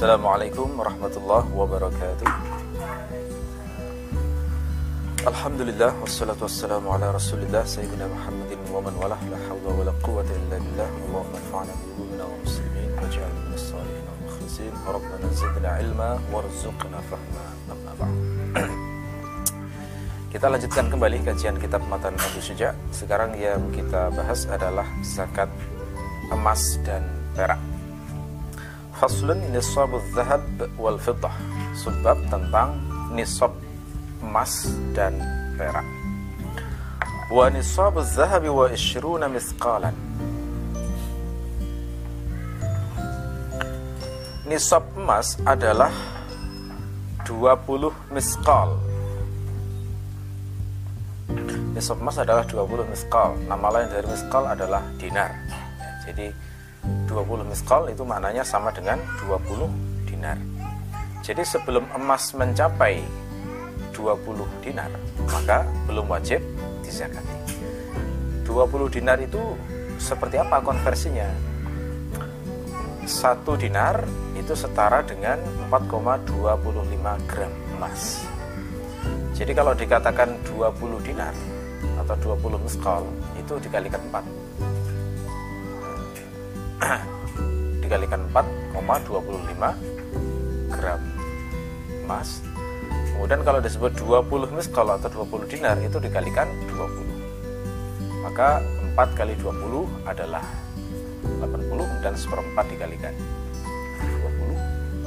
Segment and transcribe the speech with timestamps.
[0.00, 2.24] Assalamualaikum warahmatullahi wabarakatuh.
[5.28, 10.32] Alhamdulillah wassalatu wassalamu ala rasulillah Sayyidina Muhammadin wa man walah La hawla wa la quwata
[10.32, 16.10] illa billah Allahumma anfa'na bi'ulumina wa muslimin Waj'al min as-salihin wa mukhlisin Rabbana zidna ilma
[16.32, 18.16] warzuqna fahma Amma ba'd.
[20.32, 22.72] Kita lanjutkan kembali kajian kitab Matan Abu Syuja.
[22.88, 25.52] Sekarang yang kita bahas adalah zakat
[26.32, 27.04] emas dan
[27.36, 27.60] perak
[29.00, 30.44] Faslun nisabu zahab
[30.76, 31.32] wal fiddah
[31.72, 32.76] Sebab tentang
[33.16, 33.48] nisab
[34.20, 35.16] emas dan
[35.56, 35.88] perak.
[37.32, 39.96] Wa nisabu zahabi wa ishruna misqalan.
[44.44, 45.94] Nisab emas adalah
[47.24, 48.76] 20 misqal.
[51.72, 53.32] Nisab emas adalah 20 misqal.
[53.48, 55.32] Nama lain dari misqal adalah dinar.
[56.04, 56.49] Jadi
[57.10, 59.66] 20 miskal itu maknanya sama dengan 20
[60.06, 60.38] dinar.
[61.26, 63.02] Jadi sebelum emas mencapai
[63.90, 64.88] 20 dinar,
[65.26, 66.38] maka belum wajib
[66.86, 67.58] dizakati.
[68.46, 69.42] 20 dinar itu
[69.98, 71.26] seperti apa konversinya?
[73.10, 74.06] Satu dinar
[74.38, 78.22] itu setara dengan 4,25 gram emas.
[79.34, 81.34] Jadi kalau dikatakan 20 dinar
[81.98, 83.02] atau 20 miskal
[83.34, 84.39] itu dikalikan 4
[87.84, 91.00] dikalikan 4,25 gram
[92.04, 92.40] emas.
[93.14, 97.10] Kemudian kalau disebut 20 miskal atau 20 dinar itu dikalikan 20
[98.20, 98.60] maka
[98.94, 100.44] 4 kali 20 adalah
[101.42, 103.14] 80 dan seperempat dikalikan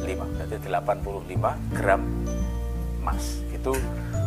[0.04, 2.02] 25 berarti 85 gram
[3.02, 3.24] emas.
[3.56, 3.74] Itu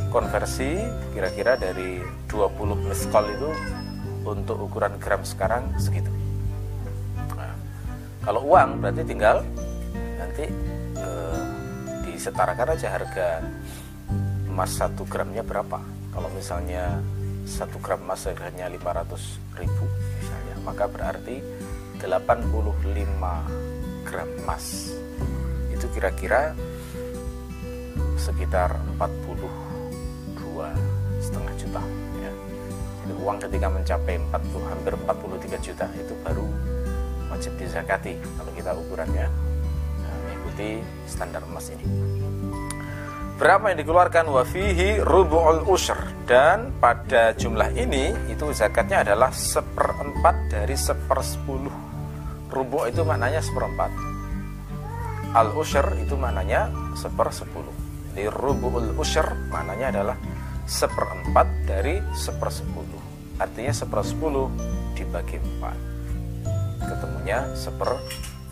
[0.08, 0.80] konversi
[1.12, 3.50] kira-kira dari 20 miskal itu
[4.26, 6.15] untuk ukuran gram sekarang segitu
[8.26, 9.46] kalau uang berarti tinggal
[10.18, 10.50] nanti
[10.98, 11.08] e,
[12.10, 13.38] disetarakan aja harga
[14.50, 15.78] emas satu gramnya berapa.
[16.10, 16.98] Kalau misalnya
[17.46, 19.86] satu gram emas harganya 500 ribu
[20.18, 21.38] misalnya, maka berarti
[22.02, 22.66] 85
[24.02, 24.90] gram emas
[25.70, 26.50] itu kira-kira
[28.18, 30.66] sekitar 42
[31.22, 31.82] setengah juta
[32.18, 32.32] ya.
[33.06, 36.50] Jadi uang ketika mencapai 40 hampir 43 juta itu baru
[37.36, 39.28] wajib dizakati kalau kita ukurannya
[40.00, 41.84] nah, mengikuti standar emas ini.
[43.36, 50.72] Berapa yang dikeluarkan wafihi rubu'ul ushr dan pada jumlah ini itu zakatnya adalah seperempat dari
[50.72, 51.76] sepersepuluh.
[52.48, 53.92] Rubu' itu maknanya seperempat.
[55.36, 57.76] Al ushr itu maknanya sepersepuluh.
[58.16, 60.16] Jadi rubu'ul ushr maknanya adalah
[60.64, 63.04] seperempat dari sepersepuluh.
[63.36, 64.48] Artinya sepersepuluh
[64.96, 65.95] dibagi empat
[67.26, 67.90] ketemunya seper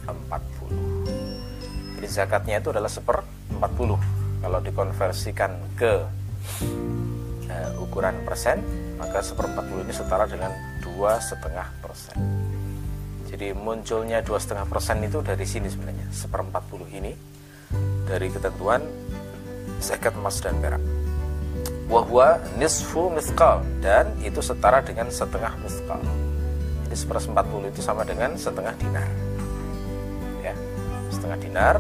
[0.03, 3.23] 40 jadi zakatnya itu adalah seper
[3.55, 6.03] 40 kalau dikonversikan ke
[7.55, 8.67] uh, ukuran persen
[8.99, 10.51] maka seper 40 ini setara dengan
[10.83, 12.19] dua setengah persen.
[13.31, 16.07] Jadi munculnya dua setengah persen itu dari sini sebenarnya.
[16.15, 17.13] Seper 40 ini
[18.07, 18.83] dari ketentuan
[19.79, 20.83] zakat emas dan perak.
[21.87, 26.03] Wahwa nisfu miskal dan itu setara dengan setengah miskal
[26.95, 29.11] jadi seperas 40 itu sama dengan setengah dinar.
[30.47, 30.55] Ya
[31.11, 31.77] setengah dinar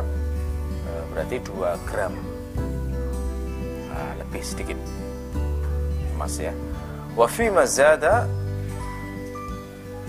[0.66, 2.18] e, berarti 2 gram.
[3.94, 4.74] Nah, lebih sedikit.
[6.18, 6.50] Emas ya.
[7.14, 8.26] Wafi mazada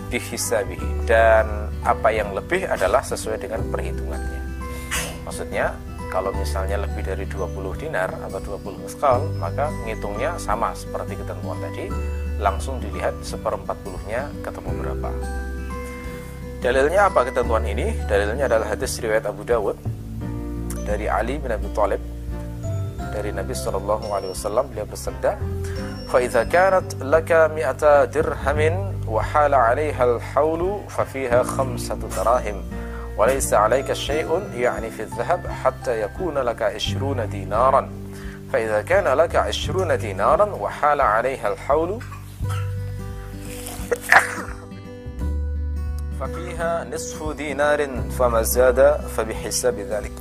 [0.10, 4.42] dihisabihi dan apa yang lebih adalah sesuai dengan perhitungannya.
[5.22, 5.78] Maksudnya
[6.10, 11.94] kalau misalnya lebih dari 20 dinar atau 20 muskal maka ngitungnya sama seperti ketentuan tadi
[12.41, 15.11] langsung dilihat seperempat puluhnya ketemu berapa.
[16.61, 17.97] Dalilnya apa ketentuan ini?
[18.05, 19.77] Dalilnya adalah hadis riwayat Abu Dawud
[20.85, 22.03] dari Ali bin Abi Thalib
[23.11, 25.41] dari Nabi Shallallahu Alaihi Wasallam beliau bersabda,
[26.09, 32.61] "Faidha kanat laka mi'ata dirhamin wa hala 'alaiha al-haulu fa fiha khamsatu darahim."
[33.21, 37.91] وليس عليك شيء يعني في الذهب حتى يكون لك عشرون دينارا
[38.53, 42.01] فإذا كان لك عشرون دينارا وحال عليها الحول
[46.21, 47.81] ففيها نصف دينار
[48.13, 48.81] فما زاد
[49.17, 50.13] فبحساب ذلك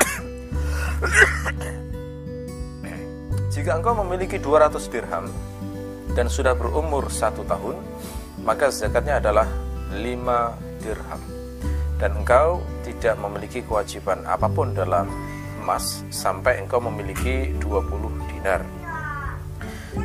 [3.50, 5.28] Jika engkau memiliki 200 dirham
[6.16, 7.76] dan sudah berumur satu tahun,
[8.48, 9.48] maka zakatnya adalah
[9.92, 10.00] 5
[10.80, 11.22] dirham.
[12.00, 15.12] Dan engkau tidak memiliki kewajiban apapun dalam
[15.60, 18.64] emas sampai engkau memiliki 20 dinar.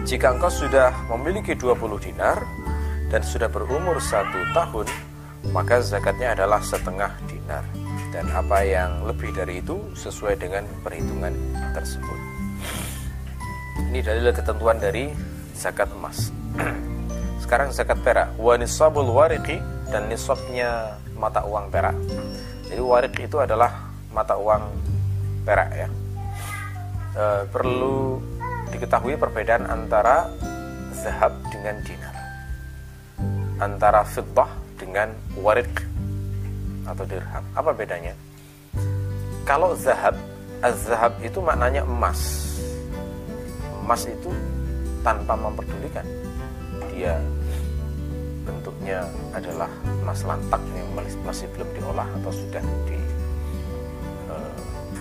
[0.03, 1.79] Jika engkau sudah memiliki 20
[2.11, 2.43] dinar
[3.10, 4.88] dan sudah berumur satu tahun,
[5.50, 7.66] maka zakatnya adalah setengah dinar
[8.10, 11.34] dan apa yang lebih dari itu sesuai dengan perhitungan
[11.74, 12.20] tersebut.
[13.90, 15.10] Ini dalil ketentuan dari
[15.54, 16.30] zakat emas.
[17.44, 19.58] Sekarang zakat perak, wa nisabul wariqi
[19.90, 21.98] dan nisabnya mata uang perak.
[22.70, 24.62] Jadi warik itu adalah mata uang
[25.42, 25.90] perak ya.
[27.18, 28.22] E, perlu
[28.70, 30.30] diketahui perbedaan antara
[30.94, 32.19] zahab dengan dinar.
[33.60, 34.48] Antara fiddah
[34.80, 35.84] dengan warik
[36.88, 37.44] atau dirham.
[37.54, 38.16] Apa bedanya?
[39.44, 40.16] Kalau zahab,
[40.64, 42.48] az-zahab itu maknanya emas.
[43.84, 44.32] Emas itu
[45.04, 46.08] tanpa memperdulikan
[47.00, 47.16] dia
[48.44, 49.72] bentuknya adalah
[50.04, 50.92] emas lantak yang
[51.24, 52.60] masih belum diolah atau sudah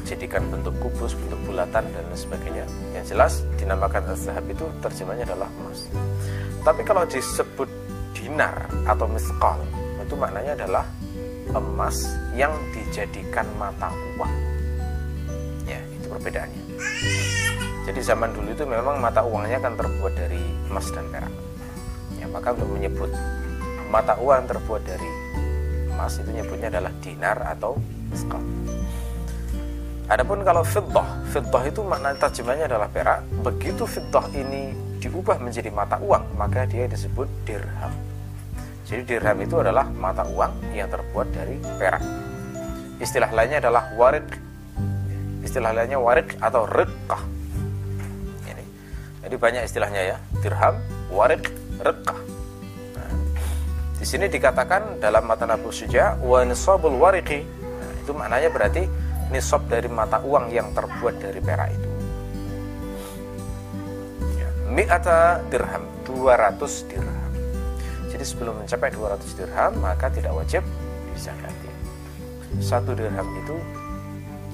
[0.06, 2.64] dijadikan eh, bentuk kubus, bentuk bulatan dan lain sebagainya.
[2.94, 5.90] Yang jelas dinamakan az-zahab itu terjemahnya adalah emas.
[6.62, 7.66] Tapi kalau disebut
[8.18, 9.62] dinar atau miskal
[10.02, 10.84] itu maknanya adalah
[11.52, 14.34] emas yang dijadikan mata uang.
[15.68, 16.62] Ya, itu perbedaannya.
[17.84, 21.32] Jadi zaman dulu itu memang mata uangnya kan terbuat dari emas dan perak.
[22.16, 23.12] Ya, maka untuk menyebut
[23.92, 25.08] mata uang terbuat dari
[25.92, 27.76] emas itu nyebutnya adalah dinar atau
[28.08, 28.40] miskal.
[30.08, 33.28] Adapun kalau fiddah, fiddah itu makna terjemahnya adalah perak.
[33.44, 37.94] Begitu fiddah ini diubah menjadi mata uang, maka dia disebut dirham.
[38.88, 42.02] Jadi dirham itu adalah mata uang yang terbuat dari perak.
[42.98, 44.26] Istilah lainnya adalah warid.
[45.44, 47.22] Istilah lainnya warid atau riqqah.
[48.48, 48.64] Ini.
[49.22, 50.16] Jadi banyak istilahnya ya.
[50.42, 50.80] Dirham,
[51.12, 51.46] warid,
[51.78, 52.18] riqqah.
[52.96, 53.12] Nah,
[54.00, 57.44] di sini dikatakan dalam mata Nabu Suja wa nisabul wariqi.
[57.44, 58.82] Nah, itu maknanya berarti
[59.28, 61.87] nisab dari mata uang yang terbuat dari perak itu.
[64.78, 67.32] Mi'ata dirham, 200 dirham.
[68.14, 70.62] Jadi sebelum mencapai 200 dirham maka tidak wajib
[71.18, 71.66] disakati.
[72.62, 73.58] Satu dirham itu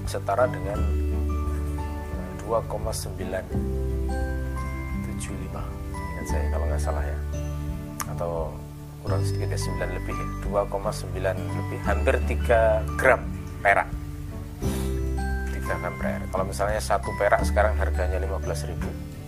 [0.08, 0.80] setara dengan
[2.40, 3.52] 2,975
[5.92, 7.18] ingat saya kalau nggak salah ya
[8.16, 8.32] atau
[9.04, 12.16] kurang sedikit ya 9 lebih 2,9 lebih hampir
[12.48, 13.20] 3 gram
[13.60, 13.88] perak
[14.60, 18.72] 3 gram perak kalau misalnya satu perak sekarang harganya 15.000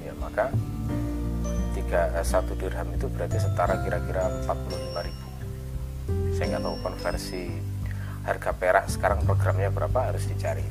[0.04, 0.52] ya maka
[1.86, 5.26] tiga eh, satu dirham itu berarti setara kira-kira 45 ribu.
[6.34, 7.42] Saya nggak tahu konversi
[8.26, 10.66] harga perak sekarang programnya berapa harus dicari.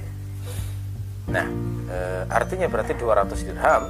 [1.32, 1.48] Nah
[1.88, 1.98] e,
[2.28, 3.84] artinya berarti 200 dirham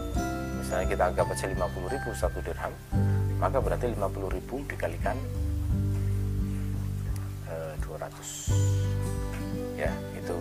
[0.61, 2.71] misalnya kita anggap aja 50 ribu satu dirham
[3.41, 5.17] maka berarti 50 ribu dikalikan
[7.49, 10.37] e, eh, 200 ya itu.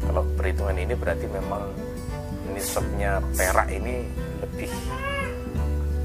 [0.00, 1.68] Kalau perhitungan ini berarti memang
[2.56, 4.08] nisabnya perak ini
[4.40, 4.72] lebih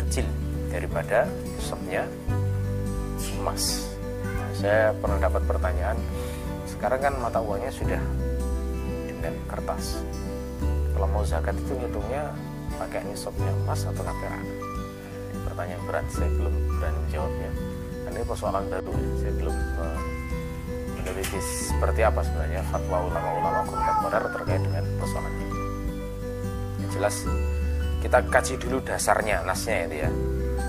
[0.05, 0.27] kecil
[0.69, 1.25] daripada
[1.57, 2.05] sopnya
[3.41, 3.89] emas.
[4.25, 5.97] Nah, saya pernah dapat pertanyaan,
[6.65, 8.01] sekarang kan mata uangnya sudah
[9.05, 10.01] dengan kertas.
[10.95, 12.31] Kalau mau zakat itu ngitungnya
[12.79, 14.43] pakai nisabnya emas atau perak?
[15.45, 17.51] Pertanyaan berat, saya belum berani menjawabnya.
[18.05, 19.99] Ini persoalan baru, saya belum uh,
[20.95, 25.57] meneliti seperti apa sebenarnya fatwa ulama-ulama kontemporer terkait dengan persoalan ini.
[26.79, 27.15] Yang jelas
[28.05, 30.09] kita kaji dulu dasarnya nasnya itu ya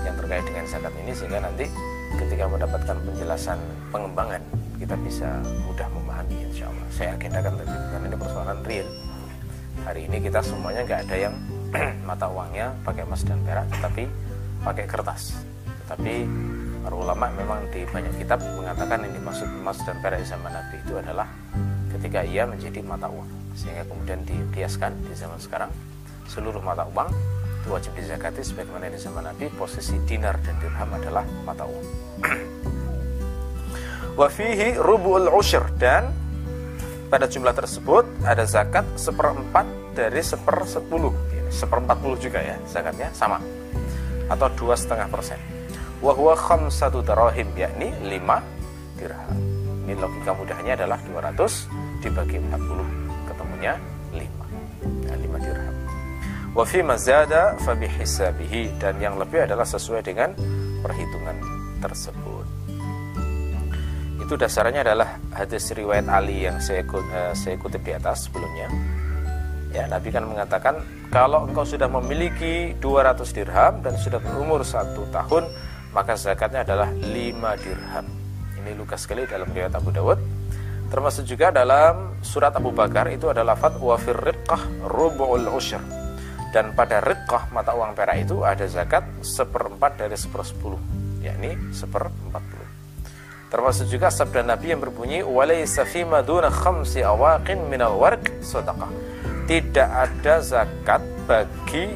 [0.09, 1.69] yang terkait dengan zakat ini sehingga nanti
[2.17, 3.61] ketika mendapatkan penjelasan
[3.93, 4.41] pengembangan
[4.81, 5.29] kita bisa
[5.61, 6.87] mudah memahami insya Allah.
[6.89, 8.87] Saya agendakan lebih karena ini persoalan real.
[9.85, 11.35] Hari ini kita semuanya nggak ada yang
[12.09, 14.03] mata uangnya pakai emas dan perak tetapi
[14.65, 15.21] pakai kertas.
[15.85, 16.13] Tetapi
[16.81, 20.81] para ulama memang di banyak kitab mengatakan yang dimaksud emas dan perak di zaman Nabi
[20.81, 21.29] itu adalah
[21.93, 25.69] ketika ia menjadi mata uang sehingga kemudian dikiaskan di zaman sekarang
[26.27, 27.09] seluruh mata uang
[27.63, 31.87] itu wajib dizakati sebagaimana di zaman Nabi posisi dinar dan dirham adalah mata uang.
[34.19, 36.11] Wafihi rubu'ul usyr dan
[37.07, 41.11] pada jumlah tersebut ada zakat seperempat dari seper sepuluh
[41.47, 43.39] seperempat puluh juga ya zakatnya sama.
[44.27, 45.39] Atau dua setengah persen.
[46.03, 46.37] Wahwa
[46.69, 48.43] satu darahim yakni lima
[48.99, 49.33] dirham.
[49.87, 53.73] Ini logika mudahnya adalah 200 dibagi 40 ketemunya
[54.11, 54.19] 5
[55.07, 55.75] nah, 5 dirham
[56.57, 60.33] wa fi mazada fa bihisabihi dan yang lebih adalah sesuai dengan
[60.81, 61.37] perhitungan
[61.77, 62.45] tersebut.
[64.25, 68.73] Itu dasarnya adalah hadis riwayat Ali yang saya, uh, saya kutip di atas sebelumnya.
[69.69, 70.81] Ya, Nabi kan mengatakan
[71.13, 75.45] kalau engkau sudah memiliki 200 dirham dan sudah berumur satu tahun
[75.93, 77.13] maka zakatnya adalah 5
[77.61, 78.05] dirham.
[78.57, 80.17] Ini lukas sekali dalam riwayat Abu Dawud.
[80.89, 86.06] Termasuk juga dalam surat Abu Bakar itu adalah fatwa firriqah rubu'ul usyr
[86.55, 90.79] dan pada rekah mata uang perak itu ada zakat seperempat dari sepersepuluh
[91.19, 92.67] yakni seperempat puluh
[93.47, 98.91] Termasuk juga sabda Nabi yang berbunyi walaysa maduna khamsi awaqin minal warq sadaqah.
[99.47, 101.95] Tidak ada zakat bagi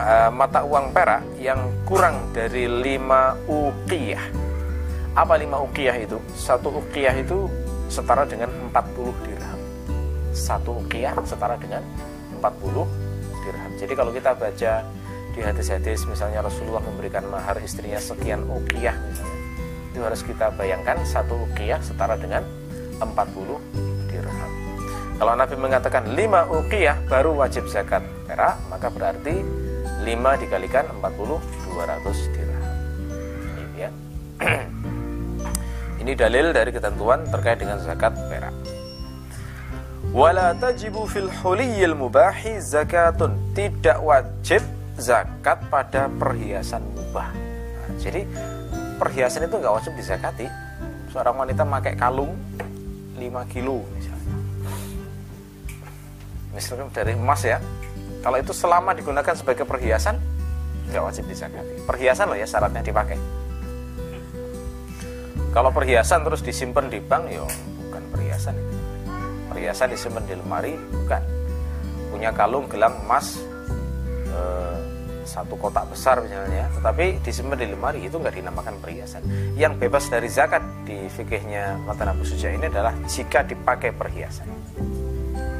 [0.00, 4.24] eh, mata uang perak yang kurang dari lima uqiyah.
[5.12, 6.16] Apa lima uqiyah itu?
[6.32, 7.44] Satu uqiyah itu
[7.92, 9.60] setara dengan 40 dirham.
[10.32, 11.84] Satu uqiyah setara dengan
[12.40, 13.03] 40 dirham.
[13.84, 14.80] Jadi kalau kita baca
[15.36, 19.44] di hadis-hadis misalnya Rasulullah memberikan mahar istrinya sekian uqiyah misalnya
[19.92, 22.42] itu harus kita bayangkan satu uqiyah setara dengan
[22.98, 23.04] 40
[24.08, 24.50] dirham.
[25.20, 29.44] Kalau Nabi mengatakan 5 uqiyah baru wajib zakat perak, maka berarti
[30.02, 31.38] 5 dikalikan 40
[31.76, 32.64] 200 dirham.
[33.54, 33.90] Ini ya.
[36.02, 38.73] Ini dalil dari ketentuan terkait dengan zakat perak.
[40.14, 43.34] Wala tajibu fil huliyil mubahi zakatun.
[43.50, 44.62] Tidak wajib
[44.94, 47.34] zakat pada perhiasan mubah.
[47.34, 48.22] Nah, jadi
[48.94, 50.46] perhiasan itu nggak wajib dizakati.
[51.10, 52.30] Seorang wanita pakai kalung
[53.18, 53.18] 5
[53.50, 54.34] kilo misalnya.
[56.54, 57.58] Misalnya dari emas ya.
[58.22, 60.14] Kalau itu selama digunakan sebagai perhiasan
[60.94, 61.90] nggak wajib dizakati.
[61.90, 63.18] Perhiasan loh ya syaratnya dipakai.
[65.50, 67.42] Kalau perhiasan terus disimpan di bank ya
[67.90, 68.54] bukan perhiasan.
[68.54, 68.83] itu
[69.50, 71.22] perhiasan disimpan di lemari bukan
[72.14, 73.42] punya kalung gelang emas
[74.30, 74.78] eh,
[75.24, 79.24] satu kotak besar misalnya, tetapi disimpan di lemari itu nggak dinamakan perhiasan.
[79.56, 84.46] Yang bebas dari zakat di fikihnya Matan Abu Suja ini adalah jika dipakai perhiasan.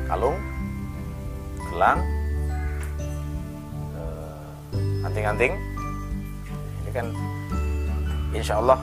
[0.06, 0.36] Kalung,
[1.72, 1.98] gelang,
[3.98, 5.52] eh, anting-anting,
[6.84, 7.06] ini kan
[8.36, 8.78] insya Allah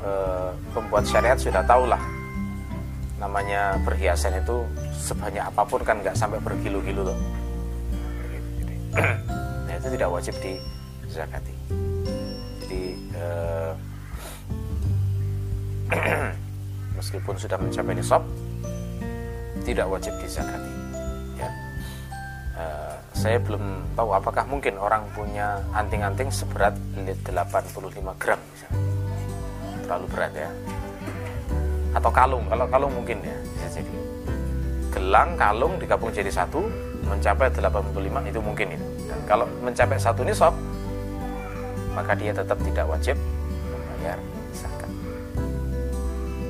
[0.00, 2.00] eh, pembuat syariat sudah tahu lah
[3.22, 4.66] namanya perhiasan itu
[4.98, 7.18] sebanyak apa pun kan nggak sampai berkilo-kilo loh.
[9.78, 10.58] itu tidak wajib di
[11.10, 11.54] zakati
[12.62, 12.82] jadi
[13.18, 13.72] eh,
[16.98, 18.22] meskipun sudah mencapai nisab
[19.62, 20.72] tidak wajib dizakati
[21.38, 21.50] ya.
[22.58, 28.82] Eh, saya belum tahu apakah mungkin orang punya anting-anting seberat 85 gram misalnya.
[29.86, 30.50] Terlalu berat ya
[31.92, 33.36] atau kalung kalau kalung mungkin ya.
[33.56, 33.92] Bisa jadi
[34.92, 36.68] gelang kalung digabung jadi satu
[37.08, 40.54] mencapai 85 itu mungkin itu dan kalau mencapai satu nisab
[41.92, 43.16] maka dia tetap tidak wajib
[43.68, 44.18] membayar
[44.56, 44.90] zakat.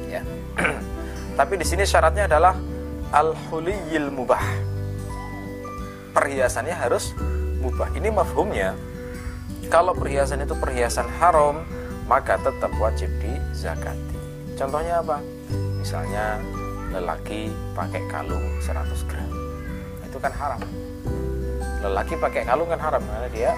[0.06, 0.22] Ya.
[1.38, 2.54] Tapi di sini syaratnya adalah
[3.10, 4.42] al huliyil mubah.
[6.12, 7.16] Perhiasannya harus
[7.58, 7.90] mubah.
[7.96, 8.76] Ini mafhumnya.
[9.72, 11.64] Kalau perhiasan itu perhiasan haram
[12.04, 14.11] maka tetap wajib dizakati
[14.56, 15.16] contohnya apa?
[15.80, 16.38] Misalnya
[16.92, 19.30] lelaki pakai kalung 100 gram.
[20.04, 20.60] Itu kan haram.
[21.82, 23.50] Lelaki pakai kalung kan haram karena dia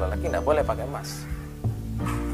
[0.00, 1.22] lelaki tidak boleh pakai emas.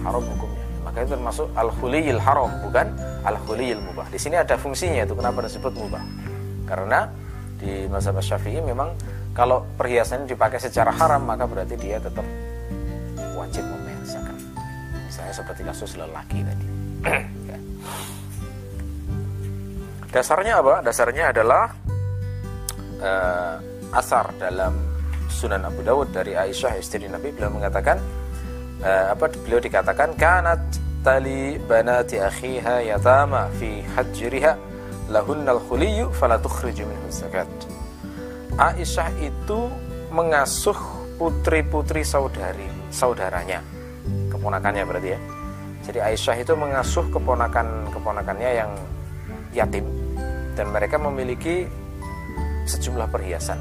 [0.07, 0.65] Haram hukumnya.
[0.87, 2.87] Maka itu termasuk al khuliyil haram bukan
[3.27, 4.09] al khuliyil mubah.
[4.09, 6.01] Di sini ada fungsinya itu kenapa disebut mubah?
[6.65, 7.11] Karena
[7.59, 8.95] di masa syafi'i memang
[9.35, 12.25] kalau perhiasan dipakai secara haram maka berarti dia tetap
[13.35, 13.67] wajib
[14.07, 14.35] zakat
[15.07, 16.67] misalnya seperti kasus lelaki tadi.
[20.13, 20.75] dasarnya apa?
[20.85, 21.73] Dasarnya adalah
[23.01, 23.57] uh,
[23.95, 24.75] asar dalam
[25.29, 27.31] Sunan Abu Dawud dari Aisyah istri Nabi.
[27.31, 28.01] Beliau mengatakan
[28.83, 30.61] uh, apa beliau dikatakan kanat
[31.05, 34.57] tali banati akhiha yatama fi hajriha
[35.13, 37.49] lahunnal khuliyu fala tukhriju minhu zakat.
[38.59, 39.71] Aisyah itu
[40.11, 40.77] mengasuh
[41.21, 43.63] putri-putri saudari saudaranya.
[44.33, 45.21] Keponakannya berarti ya.
[45.89, 48.73] Jadi Aisyah itu mengasuh keponakan-keponakannya yang
[49.59, 49.87] yatim.
[50.55, 51.67] Dan mereka memiliki
[52.67, 53.59] sejumlah perhiasan.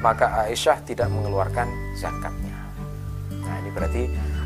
[0.00, 2.56] Maka Aisyah tidak mengeluarkan zakatnya.
[3.32, 4.02] Nah ini berarti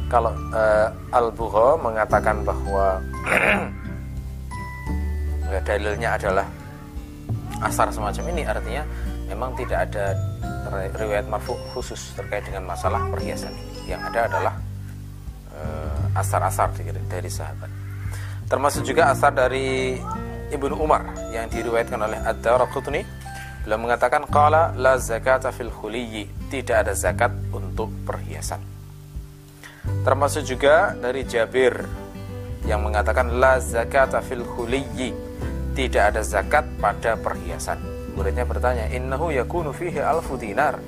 [0.06, 3.02] kalau uh, Al-Bugha mengatakan bahwa
[5.68, 6.46] dalilnya adalah
[7.64, 8.82] asar semacam ini artinya
[9.26, 10.14] memang tidak ada
[10.96, 13.52] riwayat marfu khusus terkait dengan masalah perhiasan.
[13.88, 14.54] Yang ada adalah
[15.52, 16.68] uh, asar-asar
[17.08, 17.70] dari sahabat.
[18.48, 19.96] Termasuk juga asar dari
[20.48, 23.28] Ibnu Umar yang diriwayatkan oleh Ad-Darqutni
[23.68, 28.64] Beliau mengatakan qala la zakata fil khuliyyi, tidak ada zakat untuk perhiasan.
[30.08, 31.84] Termasuk juga dari Jabir
[32.64, 35.12] yang mengatakan la zakata fil khuliyyi,
[35.76, 37.76] tidak ada zakat pada perhiasan.
[38.16, 40.80] Muridnya bertanya, "Innahu yakunu fihi alfu dinar."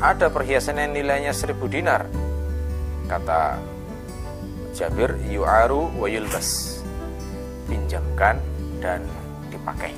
[0.00, 2.08] Ada perhiasan yang nilainya seribu dinar.
[3.04, 3.60] Kata
[4.72, 6.80] Jabir, yu'aru wa yulbas.
[7.68, 8.40] Pinjamkan
[8.78, 9.04] dan
[9.48, 9.92] dipakai.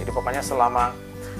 [0.00, 0.94] Jadi pokoknya selama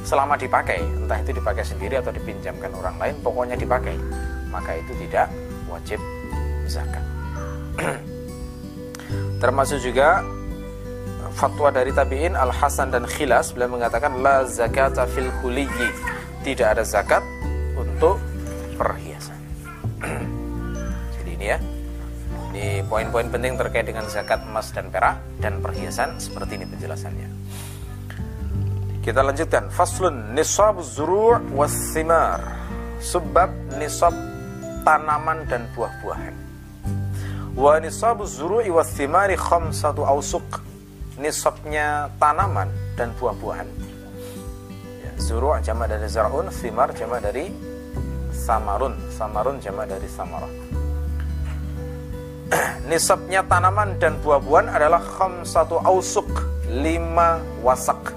[0.05, 3.97] selama dipakai, entah itu dipakai sendiri atau dipinjamkan orang lain, pokoknya dipakai,
[4.53, 5.33] maka itu tidak
[5.71, 5.97] wajib
[6.69, 7.05] zakat.
[9.43, 10.23] termasuk juga
[11.35, 15.91] fatwa dari tabi'in Al Hasan dan Khilas beliau mengatakan la zakata fil huliyyi
[16.47, 17.21] tidak ada zakat
[17.75, 18.23] untuk
[18.79, 19.37] perhiasan
[21.19, 21.59] jadi ini ya
[22.88, 27.28] poin-poin penting terkait dengan zakat emas dan perak dan perhiasan seperti ini penjelasannya.
[29.04, 29.68] Kita lanjutkan.
[29.68, 32.40] Faslun nisab zuru' was thimar.
[33.04, 34.16] Sebab nisab
[34.80, 36.35] tanaman dan buah-buahan.
[37.52, 40.64] Wa nisab zuru'i was thimari khamsatu awsuq.
[41.21, 43.68] Nisabnya tanaman dan buah-buahan.
[45.04, 47.52] Ya, zuru' jamak dari zar'un, thimar jamak dari
[48.33, 50.63] samarun, samarun jamak dari samarah.
[52.85, 55.00] Nisabnya tanaman dan buah-buahan adalah
[55.45, 56.29] satu ausuk,
[56.69, 58.12] lima wasak.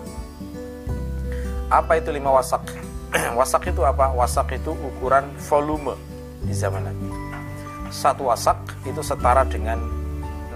[1.71, 2.63] Apa itu lima wasak?
[3.39, 4.11] wasak itu apa?
[4.11, 5.95] Wasak itu ukuran volume
[6.43, 7.07] di zaman Nabi.
[7.87, 9.79] Satu wasak itu setara dengan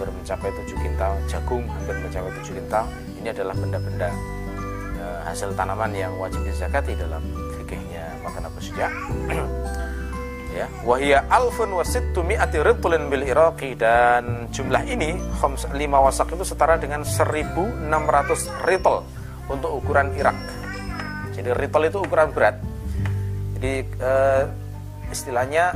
[0.00, 2.84] hampir mencapai 7 kintal jagung hampir mencapai 7 kintal
[3.20, 4.08] ini adalah benda-benda
[4.96, 7.20] e, hasil tanaman yang wajib dizakati dalam
[7.60, 8.88] fikihnya makan apa saja
[10.56, 15.20] ya wahia alfun wasittu mi'ati ritulin bil iraqi dan jumlah ini
[15.76, 17.76] lima wasak itu setara dengan 1600
[18.64, 19.04] ritel
[19.52, 20.60] untuk ukuran Irak
[21.40, 22.60] jadi ritol itu ukuran berat.
[23.56, 24.44] Jadi uh,
[25.08, 25.72] istilahnya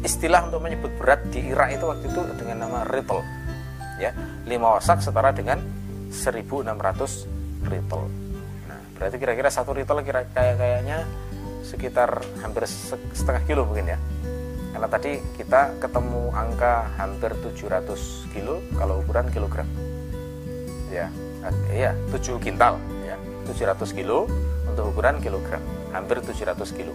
[0.00, 3.20] istilah untuk menyebut berat di Irak itu waktu itu dengan nama ritol.
[3.96, 4.12] Ya,
[4.44, 5.60] 5 wasak setara dengan
[6.12, 8.06] 1600 ritol.
[8.68, 10.98] Nah, berarti kira-kira satu ritol kira kayak kayaknya
[11.64, 12.68] sekitar hampir
[13.16, 13.98] setengah kilo mungkin ya.
[14.76, 19.66] Karena tadi kita ketemu angka hampir 700 kilo kalau ukuran kilogram.
[20.92, 21.08] Ya,
[21.72, 23.16] iya 7 kintal ya,
[23.48, 24.26] 700 kilo
[24.66, 25.62] untuk ukuran kilogram
[25.94, 26.92] hampir 700 kilo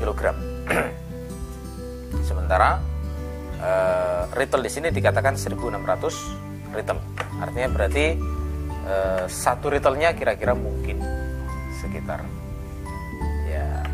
[0.00, 0.36] kilogram
[2.28, 2.80] sementara
[3.60, 6.98] uh, retail di sini dikatakan 1600 retail
[7.40, 8.04] artinya berarti
[8.88, 11.00] uh, satu retailnya kira-kira mungkin
[11.80, 12.24] sekitar
[13.48, 13.84] ya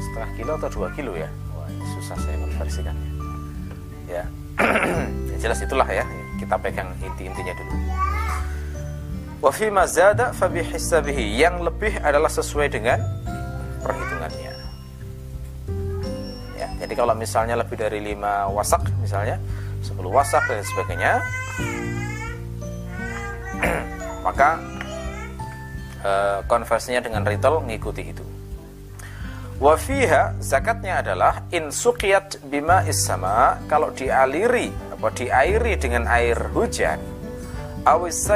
[0.00, 3.10] setengah kilo atau dua kilo ya Wah, susah saya konversikannya
[4.06, 4.24] ya
[5.42, 6.04] jelas itulah ya
[6.40, 7.74] kita pegang inti-intinya dulu
[9.36, 10.48] Wa mazada fa.
[10.50, 12.98] Yang lebih adalah sesuai dengan
[13.84, 14.55] perhitungannya.
[16.96, 19.36] Kalau misalnya lebih dari 5 wasak misalnya
[19.84, 21.12] 10 wasak dan sebagainya
[24.26, 24.56] maka
[26.00, 26.12] e,
[26.48, 28.24] konversinya dengan retail mengikuti itu.
[29.56, 37.00] Wafiha zakatnya adalah in suqiyat bima isama kalau dialiri atau diairi dengan air hujan
[37.88, 38.28] awis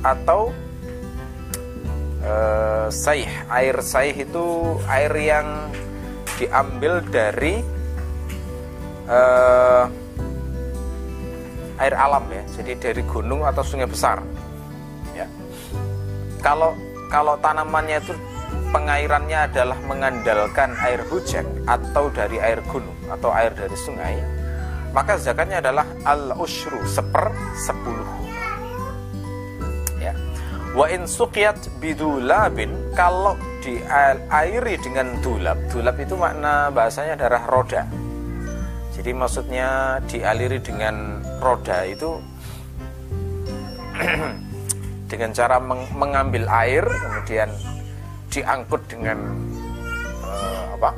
[0.00, 0.48] atau
[2.24, 4.46] uh, saih air saih itu
[4.88, 5.46] air yang
[6.40, 7.60] diambil dari
[9.04, 9.84] uh,
[11.76, 12.42] air alam ya.
[12.56, 14.24] Jadi dari gunung atau sungai besar.
[15.12, 15.28] Ya.
[16.40, 16.72] Kalau
[17.12, 18.16] kalau tanamannya itu
[18.72, 24.16] pengairannya adalah mengandalkan air hujan atau dari air gunung atau air dari sungai
[24.90, 28.30] maka zakatnya adalah al ushru seper sepuluh.
[30.70, 35.56] Wa in suqiyat bidulabin kalau diairi dengan dulab.
[35.68, 37.84] Dulab itu makna bahasanya darah roda.
[38.96, 42.20] Jadi maksudnya dialiri dengan roda itu
[45.10, 47.48] dengan cara meng mengambil air kemudian
[48.32, 49.18] diangkut dengan
[50.24, 50.90] uh, apa?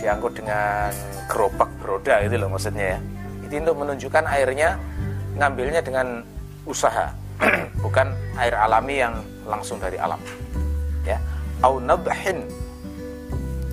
[0.00, 0.92] Diangkut dengan
[1.28, 2.98] gerobak beroda itu loh maksudnya ya.
[3.44, 4.76] Itu untuk menunjukkan airnya
[5.36, 6.22] ngambilnya dengan
[6.64, 7.12] usaha
[7.84, 10.16] bukan air alami yang langsung dari alam
[11.04, 11.18] ya.
[11.62, 12.44] Au nadhin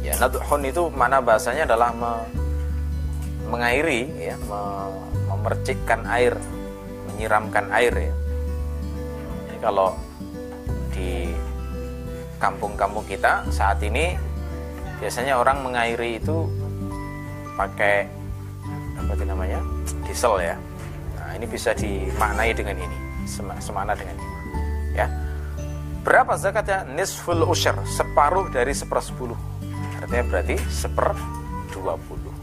[0.02, 2.12] ya nadhun itu mana bahasanya adalah me,
[3.50, 4.60] mengairi ya me,
[5.30, 6.38] memercikkan air
[7.12, 8.13] menyiramkan air ya.
[9.48, 9.89] Jadi kalau
[10.91, 11.32] di
[12.41, 14.17] kampung-kampung kita saat ini
[14.98, 16.50] biasanya orang mengairi itu
[17.58, 18.06] pakai
[18.98, 19.60] apa itu namanya
[20.06, 20.56] diesel ya.
[21.17, 22.98] Nah ini bisa dimaknai dengan ini
[23.62, 24.30] semana dengan ini
[24.98, 25.08] ya
[26.01, 26.85] berapa zakatnya?
[26.89, 29.37] Nisful usyr separuh dari sepersepuluh.
[30.01, 31.13] Artinya berarti seper
[31.69, 32.33] dua puluh.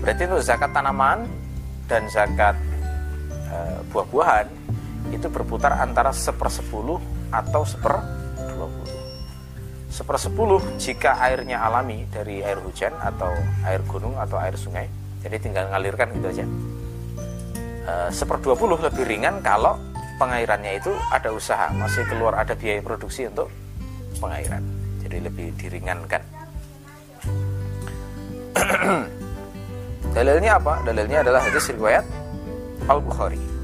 [0.00, 1.28] Berarti untuk zakat tanaman
[1.84, 2.56] dan zakat
[3.52, 3.56] e,
[3.92, 4.48] buah-buahan
[5.12, 8.00] itu berputar antara sepersepuluh atau seper
[8.48, 9.00] dua puluh.
[9.92, 13.32] Sepersepuluh jika airnya alami dari air hujan atau
[13.68, 14.88] air gunung atau air sungai.
[15.20, 16.44] Jadi tinggal ngalirkan gitu aja.
[17.84, 19.76] E, seper dua puluh lebih ringan kalau
[20.16, 23.50] pengairannya itu ada usaha masih keluar ada biaya produksi untuk
[24.18, 24.62] pengairan.
[25.04, 26.22] Jadi lebih diringankan.
[30.14, 30.80] Dalilnya apa?
[30.86, 32.06] Dalilnya adalah hadis riwayat
[32.86, 33.54] Al Bukhari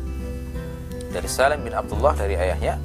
[1.10, 2.78] dari Salim bin Abdullah dari ayahnya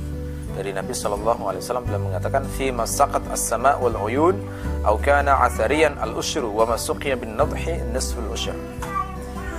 [0.58, 4.41] dari Nabi Shallallahu Alaihi Wasallam beliau mengatakan fi masaqat as-sama wal uyun
[4.82, 8.56] atau kana athariyan al ushru wa masuqiya bin nadhi nisful usyr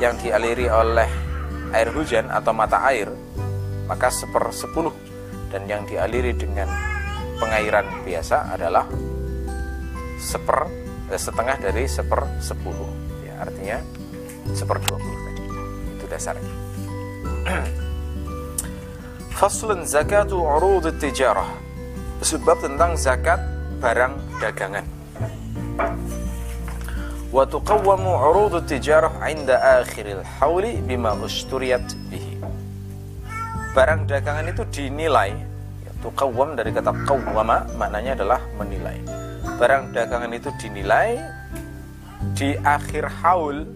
[0.03, 1.07] yang dialiri oleh
[1.73, 3.07] air hujan atau mata air
[3.87, 4.93] maka seper sepuluh.
[5.51, 6.67] Dan yang dialiri dengan
[7.39, 8.85] pengairan biasa adalah
[10.19, 10.67] seper
[11.11, 12.91] eh, setengah dari seper sepuluh.
[13.23, 13.79] Ya artinya
[14.53, 15.43] seper dua puluh tadi.
[15.97, 16.55] Itu dasarnya.
[19.39, 21.49] Faslun zakatu urud tijarah.
[22.25, 23.39] Sebab tentang zakat
[23.79, 24.89] barang dagangan.
[27.29, 32.26] Wa tuqawwamu urud tijarah inda akhiril hawli bima usturiyat bihi
[33.77, 35.37] Barang dagangan itu dinilai
[35.85, 38.97] ya, Tuqawwam dari kata qawwama maknanya adalah menilai
[39.61, 41.21] Barang dagangan itu dinilai
[42.33, 43.69] di akhir haul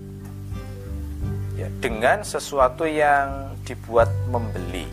[1.52, 4.88] ya, dengan sesuatu yang dibuat membeli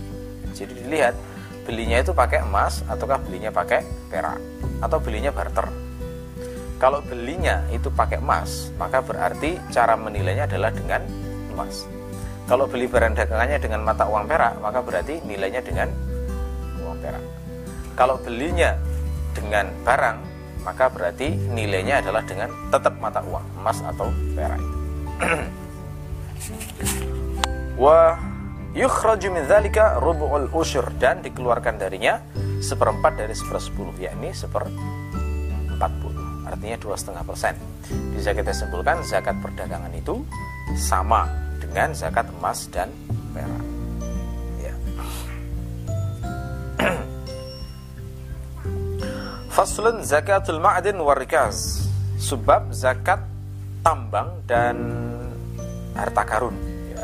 [0.52, 1.16] jadi dilihat
[1.64, 4.42] belinya itu pakai emas ataukah belinya pakai perak
[4.82, 5.70] atau belinya barter.
[6.78, 11.02] Kalau belinya itu pakai emas, maka berarti cara menilainya adalah dengan
[11.54, 11.97] emas.
[12.48, 15.92] Kalau beli barang dagangannya dengan mata uang perak, maka berarti nilainya dengan
[16.80, 17.24] uang perak.
[18.00, 18.72] Kalau belinya
[19.36, 20.18] dengan barang,
[20.64, 24.64] maka berarti nilainya adalah dengan tetap mata uang, emas atau perak.
[27.84, 28.16] Wah
[28.78, 32.24] yukhraju min dzalika rubu'ul usyur dan dikeluarkan darinya
[32.64, 34.66] seperempat dari sepersepuluh yakni seper
[35.78, 37.54] empat puluh artinya dua setengah persen
[38.14, 40.22] bisa kita simpulkan zakat perdagangan itu
[40.78, 42.90] sama dengan zakat emas dan
[43.36, 43.66] perak.
[44.62, 44.74] Ya.
[49.56, 53.22] Faslun zakatul ma'adin warikaz Sebab zakat
[53.86, 54.76] tambang dan
[55.94, 56.58] harta karun.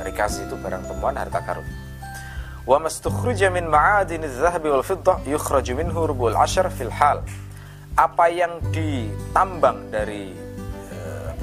[0.04, 1.64] Rikaz itu barang temuan harta karun.
[2.66, 7.22] Wa mastukhrija min ma'adin adh-dhahabi wal fiddah yukhraju minhu rubul ashar fil hal.
[7.94, 10.34] Apa yang ditambang dari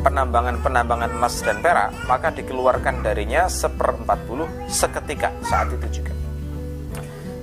[0.01, 6.13] penambangan-penambangan emas dan perak maka dikeluarkan darinya seperempat puluh seketika saat itu juga.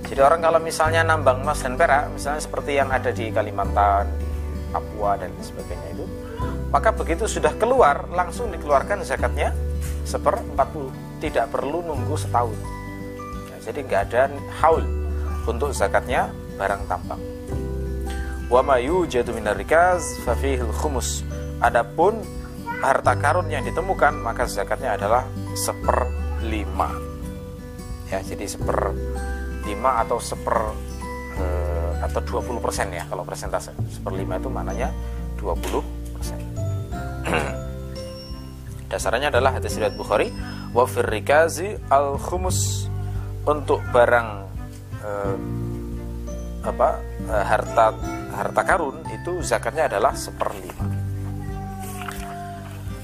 [0.07, 4.27] Jadi orang kalau misalnya nambang emas dan perak misalnya seperti yang ada di Kalimantan di
[4.71, 6.05] Papua dan sebagainya itu
[6.67, 9.55] maka begitu sudah keluar langsung dikeluarkan zakatnya
[10.03, 12.57] seper 40 tidak perlu nunggu setahun.
[13.49, 14.21] Ya, jadi nggak ada
[14.61, 14.83] haul
[15.47, 17.21] untuk zakatnya barang tambang.
[18.47, 21.25] Wa ma yujadu minar rikaz fafihil khumus.
[21.59, 22.21] Adapun
[22.81, 25.25] harta karun yang ditemukan maka zakatnya adalah
[25.57, 26.07] seper
[26.45, 26.93] lima.
[28.07, 28.93] Ya jadi seper
[29.65, 30.71] lima atau seper
[31.41, 33.73] eh, atau 20 persen ya kalau persentase.
[33.89, 34.93] Seper lima itu maknanya
[35.41, 36.39] 20 persen.
[38.91, 40.31] Dasarnya adalah hadis riwayat Bukhari
[40.71, 42.87] wa rikazi al khumus
[43.43, 44.29] untuk barang
[45.03, 45.35] eh,
[46.63, 46.89] apa
[47.31, 47.85] eh, harta
[48.37, 50.96] harta karun itu zakatnya adalah seperlima.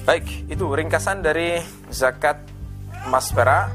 [0.04, 2.36] Baik, itu ringkasan dari zakat
[3.08, 3.72] emas perak,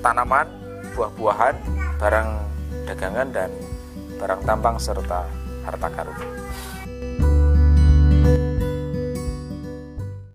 [0.00, 0.48] tanaman,
[0.96, 1.52] buah-buahan,
[2.00, 2.30] barang
[2.88, 3.52] dagangan dan
[4.16, 5.28] barang tambang serta
[5.68, 6.16] harta karun.